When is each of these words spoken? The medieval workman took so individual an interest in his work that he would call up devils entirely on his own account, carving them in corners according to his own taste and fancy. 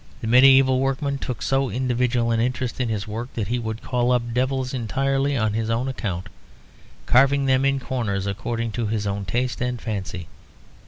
The 0.21 0.25
medieval 0.25 0.79
workman 0.79 1.19
took 1.19 1.43
so 1.43 1.69
individual 1.69 2.31
an 2.31 2.39
interest 2.39 2.81
in 2.81 2.89
his 2.89 3.07
work 3.07 3.31
that 3.35 3.49
he 3.49 3.59
would 3.59 3.83
call 3.83 4.11
up 4.11 4.33
devils 4.33 4.73
entirely 4.73 5.37
on 5.37 5.53
his 5.53 5.69
own 5.69 5.87
account, 5.87 6.25
carving 7.05 7.45
them 7.45 7.63
in 7.65 7.79
corners 7.79 8.25
according 8.25 8.71
to 8.71 8.87
his 8.87 9.05
own 9.05 9.25
taste 9.25 9.61
and 9.61 9.79
fancy. 9.79 10.27